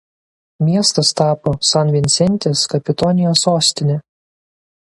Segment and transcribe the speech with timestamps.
[0.69, 4.03] Miestas tapo San Vinsentės kapitonijos sostine.